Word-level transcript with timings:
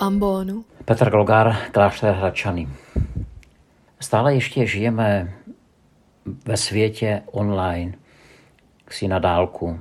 ambonu. 0.00 0.64
Petr 0.84 1.10
Glogár, 1.10 1.56
klášter 1.72 2.14
Hradčany. 2.14 2.68
Stále 4.00 4.34
ještě 4.34 4.66
žijeme 4.66 5.34
ve 6.46 6.56
světě 6.56 7.22
online, 7.26 7.92
si 8.90 9.08
na 9.08 9.18
dálku, 9.18 9.80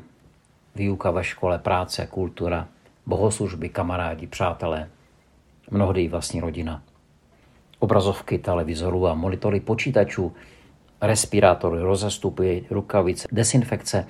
výuka 0.76 1.12
ve 1.12 1.24
škole, 1.24 1.60
práce, 1.60 2.08
kultura, 2.08 2.68
bohoslužby, 3.06 3.70
kamarádi, 3.70 4.28
přátelé, 4.28 4.90
mnohdy 5.72 6.04
i 6.04 6.08
vlastní 6.08 6.40
rodina. 6.40 6.84
Obrazovky 7.80 8.38
televizorů 8.38 9.08
a 9.08 9.14
monitory 9.14 9.60
počítačů, 9.60 10.34
respirátory, 11.02 11.82
rozestupy, 11.82 12.66
rukavice, 12.70 13.28
desinfekce. 13.32 14.08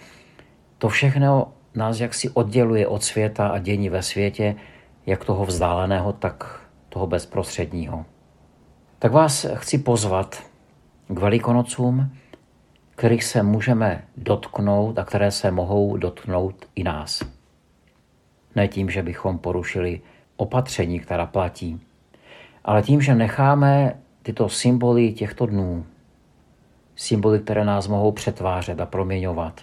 To 0.77 0.89
všechno 0.89 1.53
nás 1.75 1.99
jaksi 1.99 2.29
odděluje 2.29 2.87
od 2.87 3.03
světa 3.03 3.47
a 3.47 3.59
dění 3.59 3.89
ve 3.89 4.01
světě, 4.01 4.55
jak 5.05 5.25
toho 5.25 5.45
vzdáleného, 5.45 6.13
tak 6.13 6.61
toho 6.89 7.07
bezprostředního. 7.07 8.05
Tak 8.99 9.11
vás 9.11 9.45
chci 9.53 9.77
pozvat 9.77 10.43
k 11.07 11.19
Velikonocům, 11.19 12.09
kterých 12.95 13.23
se 13.23 13.43
můžeme 13.43 14.03
dotknout 14.17 14.99
a 14.99 15.05
které 15.05 15.31
se 15.31 15.51
mohou 15.51 15.97
dotknout 15.97 16.55
i 16.75 16.83
nás. 16.83 17.23
Ne 18.55 18.67
tím, 18.67 18.89
že 18.89 19.03
bychom 19.03 19.37
porušili 19.37 20.01
opatření, 20.37 20.99
která 20.99 21.25
platí, 21.25 21.81
ale 22.65 22.81
tím, 22.81 23.01
že 23.01 23.15
necháme 23.15 23.99
tyto 24.23 24.49
symboly 24.49 25.13
těchto 25.13 25.45
dnů, 25.45 25.85
symboly, 26.95 27.39
které 27.39 27.65
nás 27.65 27.87
mohou 27.87 28.11
přetvářet 28.11 28.81
a 28.81 28.85
proměňovat, 28.85 29.61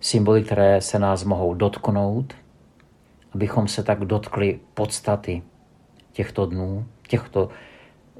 symboly, 0.00 0.44
které 0.44 0.80
se 0.80 0.98
nás 0.98 1.24
mohou 1.24 1.54
dotknout, 1.54 2.34
abychom 3.34 3.68
se 3.68 3.82
tak 3.82 4.04
dotkli 4.04 4.60
podstaty 4.74 5.42
těchto 6.12 6.46
dnů, 6.46 6.86
těchto 7.08 7.48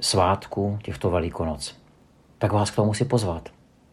svátků, 0.00 0.78
těchto 0.82 1.10
velikonoc. 1.10 1.76
Tak 2.38 2.52
vás 2.52 2.70
k 2.70 2.76
tomu 2.76 2.94
si 2.94 3.04
pozvat. 3.04 3.48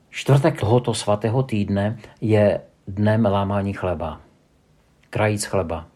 Čtvrtek 0.10 0.60
tohoto 0.60 0.94
svatého 0.94 1.44
týdne 1.44 1.98
je 2.22 2.62
dnem 2.88 3.26
lámání 3.26 3.74
chleba. 3.74 4.22
Krajíc 5.10 5.46
chleba. 5.46 5.88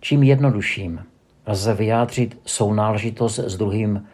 Čím 0.00 0.22
jednodušším 0.22 1.04
lze 1.46 1.74
vyjádřit 1.74 2.40
sounáležitost 2.46 3.38
s 3.38 3.56
druhým 3.56 4.06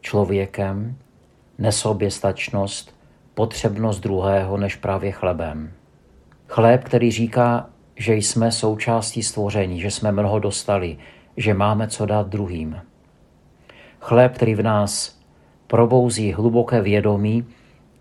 člověkem, 0.00 0.96
nesoběstačnost, 1.58 2.94
potřebnost 3.34 4.00
druhého 4.00 4.56
než 4.56 4.76
právě 4.76 5.12
chlebem. 5.12 5.72
Chléb, 6.48 6.84
který 6.84 7.10
říká, 7.10 7.70
že 7.98 8.14
jsme 8.14 8.52
součástí 8.52 9.22
stvoření, 9.22 9.80
že 9.80 9.90
jsme 9.90 10.12
mnoho 10.12 10.38
dostali, 10.38 10.96
že 11.36 11.54
máme 11.54 11.88
co 11.88 12.06
dát 12.06 12.28
druhým. 12.28 12.80
Chléb, 14.00 14.34
který 14.34 14.54
v 14.54 14.62
nás 14.62 15.18
probouzí 15.66 16.32
hluboké 16.32 16.80
vědomí, 16.82 17.46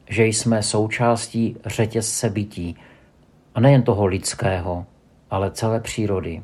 že 0.10 0.26
jsme 0.26 0.64
součástí 0.64 1.58
řetězce 1.66 2.30
bytí, 2.30 2.78
a 3.56 3.60
nejen 3.60 3.84
toho 3.84 4.06
lidského, 4.06 4.86
ale 5.30 5.52
celé 5.52 5.80
přírody. 5.80 6.44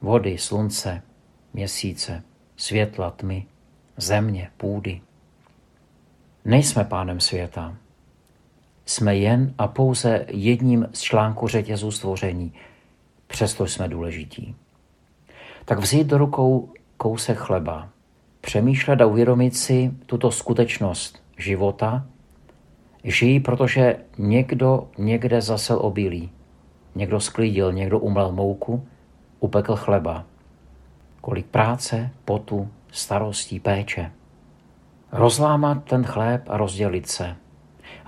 Vody, 0.00 0.38
slunce, 0.38 1.02
měsíce, 1.52 2.22
světla, 2.56 3.10
tmy, 3.10 3.46
země, 3.96 4.50
půdy. 4.56 5.00
Nejsme 6.44 6.84
pánem 6.84 7.20
světa. 7.20 7.76
Jsme 8.88 9.16
jen 9.16 9.54
a 9.58 9.68
pouze 9.68 10.26
jedním 10.28 10.88
z 10.92 11.00
článků 11.00 11.48
řetězu 11.48 11.90
stvoření, 11.90 12.52
přesto 13.26 13.66
jsme 13.66 13.88
důležití. 13.88 14.54
Tak 15.64 15.78
vzít 15.78 16.06
do 16.06 16.18
rukou 16.18 16.72
kousek 16.96 17.38
chleba, 17.38 17.88
přemýšlet 18.40 19.00
a 19.00 19.06
uvědomit 19.06 19.56
si 19.56 19.90
tuto 20.06 20.30
skutečnost 20.30 21.22
života, 21.38 22.06
žijí, 23.04 23.40
protože 23.40 23.96
někdo 24.18 24.88
někde 24.98 25.40
zasel 25.40 25.78
obilí, 25.82 26.30
někdo 26.94 27.20
sklidil, 27.20 27.72
někdo 27.72 27.98
umlel 27.98 28.32
mouku, 28.32 28.86
upekl 29.40 29.76
chleba. 29.76 30.24
Kolik 31.20 31.46
práce, 31.46 32.10
potu, 32.24 32.68
starostí, 32.92 33.60
péče. 33.60 34.12
Rozlámat 35.12 35.84
ten 35.84 36.04
chléb 36.04 36.42
a 36.46 36.56
rozdělit 36.56 37.08
se. 37.08 37.36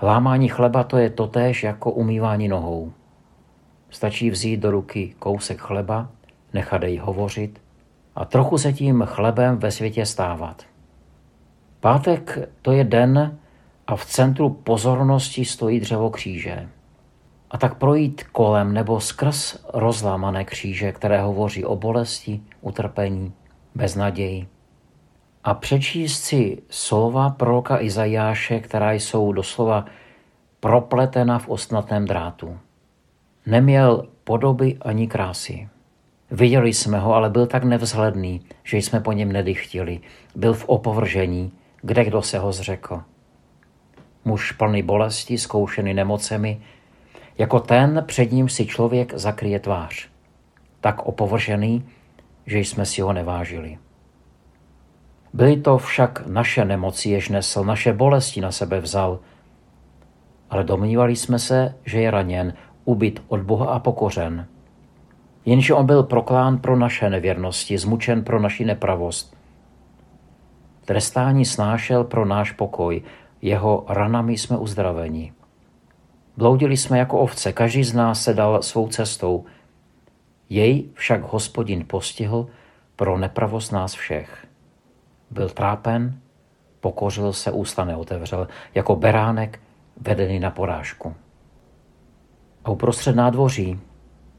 Lámání 0.01 0.47
chleba 0.47 0.83
to 0.83 0.97
je 0.97 1.09
totéž 1.09 1.63
jako 1.63 1.91
umývání 1.91 2.47
nohou. 2.47 2.93
Stačí 3.89 4.29
vzít 4.29 4.57
do 4.57 4.71
ruky 4.71 5.15
kousek 5.19 5.59
chleba, 5.59 6.09
nechat 6.53 6.83
jej 6.83 6.97
hovořit 6.97 7.61
a 8.15 8.25
trochu 8.25 8.57
se 8.57 8.73
tím 8.73 9.03
chlebem 9.05 9.57
ve 9.57 9.71
světě 9.71 10.05
stávat. 10.05 10.63
Pátek 11.79 12.49
to 12.61 12.71
je 12.71 12.83
den 12.83 13.37
a 13.87 13.95
v 13.95 14.05
centru 14.05 14.49
pozornosti 14.49 15.45
stojí 15.45 15.79
dřevo 15.79 16.09
kříže. 16.09 16.69
A 17.51 17.57
tak 17.57 17.77
projít 17.77 18.23
kolem 18.23 18.73
nebo 18.73 18.99
skrz 18.99 19.65
rozlámané 19.73 20.45
kříže, 20.45 20.91
které 20.91 21.21
hovoří 21.21 21.65
o 21.65 21.75
bolesti, 21.75 22.41
utrpení, 22.61 23.33
beznaději. 23.75 24.47
A 25.43 25.53
přečíst 25.53 26.23
si 26.23 26.61
slova 26.69 27.29
proroka 27.29 27.81
Izajáše, 27.81 28.59
která 28.59 28.91
jsou 28.91 29.31
doslova 29.31 29.85
propletena 30.59 31.39
v 31.39 31.49
ostnatém 31.49 32.05
drátu. 32.05 32.57
Neměl 33.45 34.07
podoby 34.23 34.77
ani 34.81 35.07
krásy. 35.07 35.69
Viděli 36.31 36.73
jsme 36.73 36.99
ho, 36.99 37.13
ale 37.15 37.29
byl 37.29 37.47
tak 37.47 37.63
nevzhledný, 37.63 38.41
že 38.63 38.77
jsme 38.77 38.99
po 38.99 39.11
něm 39.11 39.31
nedychtili. 39.31 39.99
Byl 40.35 40.53
v 40.53 40.69
opovržení, 40.69 41.51
kde 41.81 42.05
kdo 42.05 42.21
se 42.21 42.39
ho 42.39 42.51
zřekl. 42.51 43.01
Muž 44.25 44.51
plný 44.51 44.83
bolesti, 44.83 45.37
zkoušený 45.37 45.93
nemocemi, 45.93 46.61
jako 47.37 47.59
ten, 47.59 48.03
před 48.07 48.31
ním 48.31 48.49
si 48.49 48.65
člověk 48.65 49.13
zakryje 49.13 49.59
tvář. 49.59 50.09
Tak 50.81 51.05
opovržený, 51.05 51.85
že 52.45 52.59
jsme 52.59 52.85
si 52.85 53.01
ho 53.01 53.13
nevážili. 53.13 53.77
Byly 55.33 55.57
to 55.57 55.77
však 55.77 56.27
naše 56.27 56.65
nemoci, 56.65 57.09
jež 57.09 57.29
nesl, 57.29 57.63
naše 57.63 57.93
bolesti 57.93 58.41
na 58.41 58.51
sebe 58.51 58.79
vzal, 58.79 59.19
ale 60.49 60.63
domnívali 60.63 61.15
jsme 61.15 61.39
se, 61.39 61.75
že 61.85 62.01
je 62.01 62.11
raněn, 62.11 62.53
ubyt 62.85 63.23
od 63.27 63.41
Boha 63.41 63.65
a 63.65 63.79
pokořen. 63.79 64.47
Jenže 65.45 65.73
on 65.73 65.85
byl 65.85 66.03
proklán 66.03 66.57
pro 66.57 66.75
naše 66.75 67.09
nevěrnosti, 67.09 67.77
zmučen 67.77 68.23
pro 68.23 68.39
naši 68.39 68.65
nepravost. 68.65 69.37
Trestání 70.85 71.45
snášel 71.45 72.03
pro 72.03 72.25
náš 72.25 72.51
pokoj, 72.51 73.01
jeho 73.41 73.85
ranami 73.89 74.37
jsme 74.37 74.57
uzdraveni. 74.57 75.33
Bloudili 76.37 76.77
jsme 76.77 76.99
jako 76.99 77.19
ovce, 77.19 77.53
každý 77.53 77.83
z 77.83 77.93
nás 77.93 78.23
se 78.23 78.33
dal 78.33 78.61
svou 78.61 78.87
cestou. 78.87 79.45
Jej 80.49 80.89
však 80.93 81.21
hospodin 81.21 81.85
postihl 81.87 82.47
pro 82.95 83.17
nepravost 83.17 83.71
nás 83.71 83.93
všech. 83.93 84.50
Byl 85.31 85.49
trápen, 85.49 86.19
pokořil 86.79 87.33
se, 87.33 87.51
ústa 87.51 87.85
neotevřel, 87.85 88.47
jako 88.75 88.95
beránek 88.95 89.59
vedený 90.01 90.39
na 90.39 90.51
porážku. 90.51 91.15
A 92.65 92.71
uprostřed 92.71 93.15
nádvoří 93.15 93.79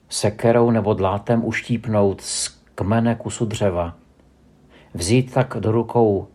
sekerou 0.09 0.71
nebo 0.71 0.95
dlátem 0.95 1.45
uštípnout 1.45 2.21
z 2.21 2.49
kmene 2.75 3.15
kusu 3.15 3.47
dřeva, 3.47 3.97
vzít 4.95 5.33
tak 5.33 5.57
do 5.61 5.73
rukou 5.73 6.29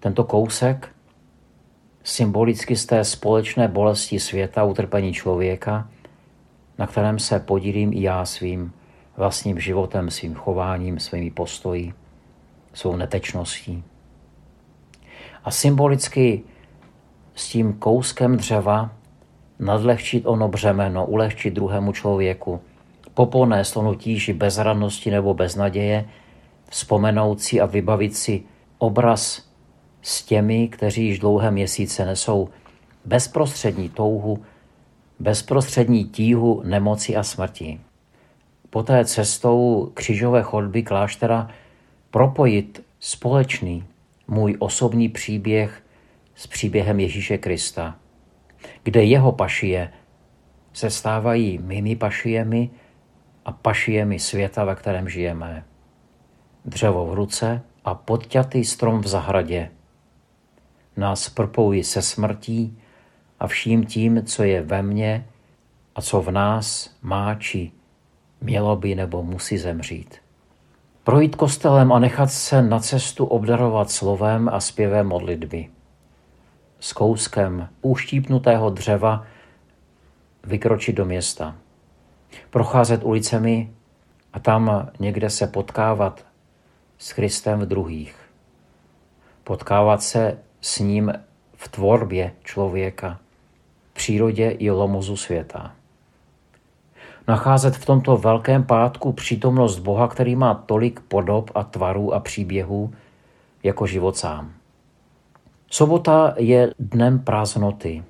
tento 0.00 0.24
kousek 0.24 0.94
symbolicky 2.04 2.76
z 2.76 2.86
té 2.86 3.04
společné 3.04 3.68
bolesti 3.68 4.20
světa, 4.20 4.64
utrpení 4.64 5.12
člověka, 5.12 5.88
na 6.78 6.86
kterém 6.86 7.18
se 7.18 7.38
podílím 7.40 7.92
i 7.92 8.02
já 8.02 8.24
svým 8.24 8.72
vlastním 9.16 9.60
životem, 9.60 10.10
svým 10.10 10.34
chováním, 10.34 11.00
svými 11.00 11.30
postoji, 11.30 11.94
svou 12.72 12.96
netečností. 12.96 13.84
A 15.44 15.50
symbolicky 15.50 16.42
s 17.34 17.48
tím 17.48 17.72
kouskem 17.72 18.36
dřeva 18.36 18.90
nadlehčit 19.58 20.26
ono 20.26 20.48
břemeno, 20.48 21.06
ulehčit 21.06 21.54
druhému 21.54 21.92
člověku, 21.92 22.60
poponést 23.14 23.76
onu 23.76 23.94
tíži 23.94 24.32
bezradnosti 24.32 25.10
nebo 25.10 25.34
beznaděje, 25.34 26.04
vzpomenout 26.70 27.40
si 27.40 27.60
a 27.60 27.66
vybavit 27.66 28.16
si 28.16 28.42
obraz 28.78 29.48
s 30.02 30.22
těmi, 30.22 30.68
kteří 30.68 31.06
již 31.06 31.18
dlouhé 31.18 31.50
měsíce 31.50 32.04
nesou 32.04 32.48
bezprostřední 33.04 33.88
touhu, 33.88 34.38
bezprostřední 35.18 36.04
tíhu 36.04 36.62
nemoci 36.64 37.16
a 37.16 37.22
smrti. 37.22 37.80
Poté 38.70 39.04
cestou 39.04 39.90
křižové 39.94 40.42
chodby 40.42 40.82
kláštera 40.82 41.48
propojit 42.10 42.84
společný 43.00 43.84
můj 44.28 44.56
osobní 44.58 45.08
příběh 45.08 45.82
s 46.34 46.46
příběhem 46.46 47.00
Ježíše 47.00 47.38
Krista, 47.38 47.98
kde 48.82 49.04
jeho 49.04 49.32
pašie 49.32 49.92
se 50.72 50.90
stávají 50.90 51.58
mými 51.58 51.96
pašiemi 51.96 52.70
a 53.44 53.52
pašiemi 53.52 54.18
světa, 54.18 54.64
ve 54.64 54.74
kterém 54.74 55.08
žijeme. 55.08 55.64
dřevo 56.64 57.06
v 57.06 57.14
ruce 57.14 57.62
a 57.84 57.94
podťatý 57.94 58.64
strom 58.64 59.00
v 59.00 59.06
zahradě. 59.06 59.70
Nás 60.96 61.28
propoují 61.28 61.84
se 61.84 62.02
smrtí 62.02 62.78
a 63.40 63.46
vším 63.46 63.86
tím, 63.86 64.24
co 64.24 64.42
je 64.42 64.62
ve 64.62 64.82
mně 64.82 65.26
a 65.94 66.02
co 66.02 66.22
v 66.22 66.30
nás 66.30 66.96
má 67.02 67.34
či 67.34 67.72
mělo 68.40 68.76
by 68.76 68.94
nebo 68.94 69.22
musí 69.22 69.58
zemřít. 69.58 70.23
Projít 71.04 71.36
kostelem 71.36 71.92
a 71.92 71.98
nechat 71.98 72.30
se 72.30 72.62
na 72.62 72.80
cestu 72.80 73.24
obdarovat 73.24 73.90
slovem 73.90 74.48
a 74.48 74.60
zpěvem 74.60 75.06
modlitby. 75.06 75.68
S 76.80 76.92
kouskem 76.92 77.68
uštípnutého 77.82 78.70
dřeva 78.70 79.26
vykročit 80.44 80.96
do 80.96 81.04
města. 81.04 81.56
Procházet 82.50 83.04
ulicemi 83.04 83.72
a 84.32 84.38
tam 84.38 84.88
někde 84.98 85.30
se 85.30 85.46
potkávat 85.46 86.26
s 86.98 87.12
Kristem 87.12 87.60
v 87.60 87.66
druhých. 87.66 88.16
Potkávat 89.44 90.02
se 90.02 90.38
s 90.60 90.78
ním 90.78 91.12
v 91.56 91.68
tvorbě 91.68 92.32
člověka, 92.44 93.18
přírodě 93.92 94.50
i 94.50 94.70
lomozu 94.70 95.16
světa. 95.16 95.72
Nacházet 97.28 97.76
v 97.76 97.86
tomto 97.86 98.16
velkém 98.16 98.64
pátku 98.64 99.12
přítomnost 99.12 99.78
Boha, 99.78 100.08
který 100.08 100.36
má 100.36 100.54
tolik 100.54 101.00
podob 101.00 101.50
a 101.54 101.64
tvarů 101.64 102.14
a 102.14 102.20
příběhů 102.20 102.94
jako 103.62 103.86
život 103.86 104.16
sám. 104.16 104.52
Sobota 105.70 106.34
je 106.38 106.74
dnem 106.78 107.18
prázdnoty. 107.18 108.04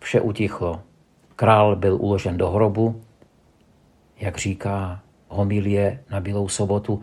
Vše 0.00 0.20
utichlo. 0.20 0.80
Král 1.36 1.76
byl 1.76 1.96
uložen 2.00 2.36
do 2.36 2.50
hrobu, 2.50 3.02
jak 4.16 4.38
říká 4.38 5.00
homilie 5.28 6.04
na 6.10 6.20
Bílou 6.20 6.48
sobotu, 6.48 7.02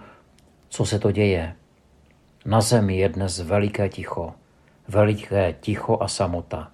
co 0.70 0.86
se 0.86 1.00
to 1.00 1.12
děje. 1.12 1.56
Na 2.46 2.62
zemi 2.62 2.98
je 2.98 3.10
dnes 3.10 3.40
veliké 3.40 3.90
ticho, 3.90 4.34
veliké 4.88 5.54
ticho 5.54 5.98
a 6.02 6.08
samota. 6.08 6.72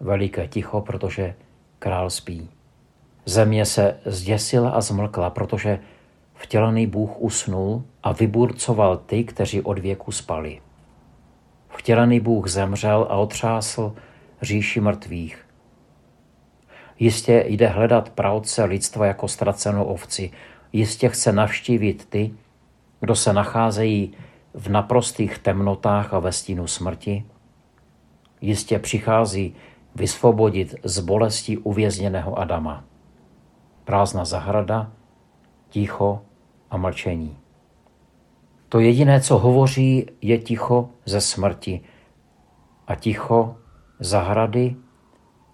Veliké 0.00 0.48
ticho, 0.48 0.80
protože 0.80 1.34
král 1.78 2.10
spí. 2.10 2.50
Země 3.24 3.64
se 3.66 4.00
zděsila 4.04 4.70
a 4.70 4.80
zmlkla, 4.80 5.30
protože 5.30 5.78
vtělený 6.34 6.86
Bůh 6.86 7.10
usnul 7.18 7.84
a 8.02 8.12
vyburcoval 8.12 8.96
ty, 8.96 9.24
kteří 9.24 9.60
od 9.60 9.78
věku 9.78 10.12
spali. 10.12 10.60
Vtělený 11.68 12.20
Bůh 12.20 12.48
zemřel 12.48 13.06
a 13.10 13.16
otřásl 13.16 13.94
říši 14.42 14.80
mrtvých. 14.80 15.46
Jistě 16.98 17.44
jde 17.46 17.66
hledat 17.68 18.10
pravce 18.10 18.64
lidstva 18.64 19.06
jako 19.06 19.28
ztracenou 19.28 19.84
ovci. 19.84 20.30
Jistě 20.72 21.08
chce 21.08 21.32
navštívit 21.32 22.06
ty, 22.08 22.34
kdo 23.00 23.14
se 23.14 23.32
nacházejí 23.32 24.12
v 24.54 24.68
naprostých 24.68 25.38
temnotách 25.38 26.14
a 26.14 26.18
ve 26.18 26.32
stínu 26.32 26.66
smrti. 26.66 27.24
Jistě 28.40 28.78
přichází 28.78 29.54
vysvobodit 29.94 30.74
z 30.84 31.00
bolesti 31.00 31.58
uvězněného 31.58 32.38
Adama. 32.38 32.84
Prázdná 33.84 34.24
zahrada, 34.24 34.92
ticho 35.68 36.22
a 36.70 36.76
mlčení. 36.76 37.38
To 38.68 38.80
jediné, 38.80 39.20
co 39.20 39.38
hovoří, 39.38 40.06
je 40.20 40.38
ticho 40.38 40.90
ze 41.04 41.20
smrti 41.20 41.80
a 42.86 42.94
ticho 42.94 43.56
zahrady 44.00 44.76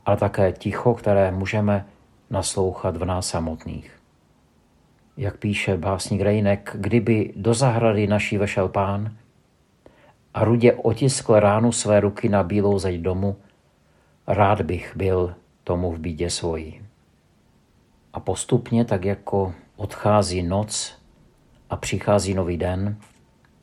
ale 0.09 0.17
také 0.17 0.53
ticho, 0.53 0.95
které 0.95 1.31
můžeme 1.31 1.87
naslouchat 2.31 2.97
v 2.97 3.05
nás 3.05 3.29
samotných. 3.29 4.01
Jak 5.17 5.37
píše 5.37 5.77
básník 5.77 6.21
Rejnek, 6.21 6.77
kdyby 6.79 7.33
do 7.37 7.55
zahrady 7.55 8.07
naší 8.07 8.39
vešel 8.39 8.69
pán 8.69 9.17
a 10.35 10.45
rudě 10.45 10.73
otiskl 10.73 11.41
ránu 11.41 11.73
své 11.73 12.01
ruky 12.01 12.29
na 12.29 12.43
bílou 12.43 12.79
zeď 12.79 13.01
domu, 13.01 13.37
rád 14.27 14.63
bych 14.63 14.97
byl 14.97 15.35
tomu 15.65 15.93
v 15.93 15.99
bídě 15.99 16.31
svojí. 16.31 16.88
A 18.12 18.20
postupně, 18.20 18.84
tak 18.84 19.05
jako 19.05 19.55
odchází 19.76 20.43
noc 20.43 20.99
a 21.70 21.76
přichází 21.76 22.34
nový 22.34 22.56
den, 22.56 22.96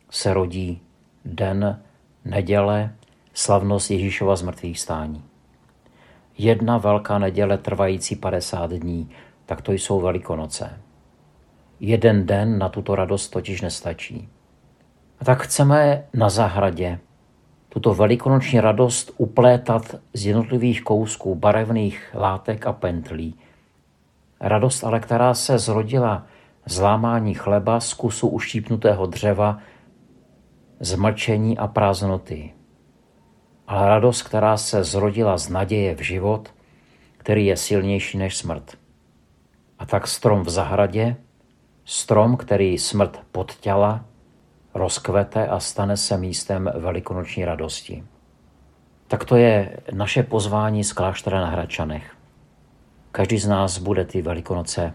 se 0.10 0.34
rodí 0.34 0.82
den 1.26 1.82
neděle, 2.26 2.96
slavnost 3.34 3.92
Ježíšova 3.92 4.36
zmrtvých 4.36 4.80
stání 4.80 5.24
jedna 6.38 6.78
velká 6.78 7.18
neděle 7.18 7.58
trvající 7.58 8.16
50 8.16 8.72
dní, 8.72 9.10
tak 9.46 9.62
to 9.62 9.72
jsou 9.72 10.02
Velikonoce. 10.02 10.80
Jeden 11.80 12.26
den 12.26 12.58
na 12.58 12.70
tuto 12.70 12.96
radost 12.96 13.30
totiž 13.30 13.62
nestačí. 13.62 14.30
A 15.20 15.26
tak 15.26 15.42
chceme 15.42 16.04
na 16.14 16.30
zahradě 16.30 17.00
tuto 17.70 17.94
velikonoční 17.94 18.60
radost 18.60 19.12
uplétat 19.18 19.96
z 20.14 20.26
jednotlivých 20.26 20.84
kousků 20.84 21.36
barevných 21.36 22.12
látek 22.14 22.68
a 22.68 22.74
pentlí. 22.74 23.36
Radost 24.42 24.84
ale, 24.84 25.00
která 25.00 25.34
se 25.34 25.58
zrodila 25.58 26.26
z 26.66 26.80
lámání 26.80 27.34
chleba, 27.34 27.80
z 27.80 27.94
kusu 27.94 28.28
uštípnutého 28.28 29.06
dřeva, 29.06 29.58
z 30.80 30.96
mlčení 30.96 31.58
a 31.58 31.68
prázdnoty 31.68 32.54
ale 33.68 33.90
radost, 33.90 34.22
která 34.22 34.58
se 34.58 34.84
zrodila 34.84 35.38
z 35.38 35.50
naděje 35.50 35.96
v 35.96 36.02
život, 36.02 36.54
který 37.18 37.46
je 37.46 37.58
silnější 37.58 38.18
než 38.18 38.38
smrt. 38.38 38.78
A 39.80 39.86
tak 39.86 40.08
strom 40.08 40.44
v 40.44 40.50
zahradě, 40.50 41.16
strom, 41.86 42.38
který 42.38 42.78
smrt 42.78 43.22
podtěla, 43.32 44.06
rozkvete 44.74 45.48
a 45.48 45.60
stane 45.60 45.98
se 45.98 46.18
místem 46.18 46.72
velikonoční 46.76 47.46
radosti. 47.46 48.04
Tak 49.08 49.26
to 49.26 49.36
je 49.36 49.78
naše 49.92 50.24
pozvání 50.24 50.84
z 50.84 50.94
kláštera 50.94 51.40
na 51.40 51.50
Hradčanech. 51.50 52.15
Každý 53.16 53.38
z 53.38 53.48
nás 53.48 53.78
bude 53.78 54.06
ty 54.06 54.22
velikonoce 54.22 54.94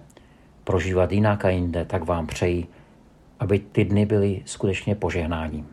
prožívat 0.65 1.13
jinak 1.13 1.45
a 1.45 1.49
jinde, 1.49 1.85
tak 1.85 2.05
vám 2.05 2.27
přeji, 2.27 2.67
aby 3.39 3.59
ty 3.59 3.85
dny 3.85 4.07
byly 4.07 4.43
skutečně 4.45 4.95
požehnáním. 4.95 5.67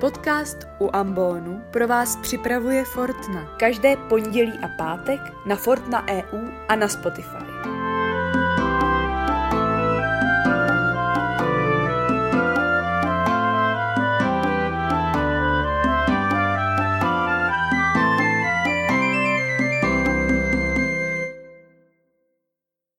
Podcast 0.00 0.58
u 0.78 0.90
Ambonu 0.92 1.60
pro 1.70 1.88
vás 1.88 2.16
připravuje 2.16 2.84
Fortna. 2.84 3.56
Každé 3.58 3.96
pondělí 3.96 4.52
a 4.62 4.68
pátek 4.68 5.20
na 5.46 5.56
Fortna 5.56 6.06
EU 6.08 6.48
a 6.68 6.76
na 6.76 6.88
Spotify. 6.88 7.75